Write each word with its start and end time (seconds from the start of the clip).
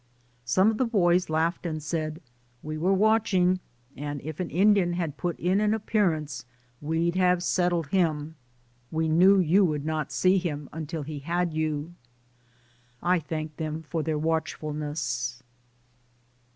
Some 0.45 0.71
of 0.71 0.79
the 0.79 0.85
boys 0.85 1.29
laughed 1.29 1.63
and 1.63 1.77
said, 1.83 2.23
"We 2.63 2.75
were 2.75 2.91
watching, 2.91 3.59
and 3.95 4.19
if 4.23 4.39
an 4.39 4.49
Indian 4.49 4.93
had 4.93 5.15
put 5.15 5.39
in 5.39 5.61
an 5.61 5.75
appearance 5.75 6.43
we'd 6.81 7.13
have 7.13 7.43
settled 7.43 7.85
him; 7.89 8.33
we 8.89 9.07
knew 9.07 9.37
you 9.37 9.63
would 9.63 9.85
not 9.85 10.11
see 10.11 10.39
him 10.39 10.69
until 10.73 11.03
he 11.03 11.19
had 11.19 11.53
'you." 11.53 11.93
I 13.03 13.19
thanked 13.19 13.57
them 13.57 13.83
for 13.83 14.01
their 14.01 14.17
watchful 14.17 14.73
ness. 14.73 15.43